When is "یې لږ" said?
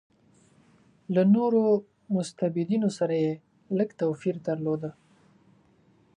3.23-3.89